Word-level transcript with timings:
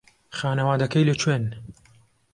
خانەوادەکەی 0.37 1.07
لەکوێن؟ 1.09 1.43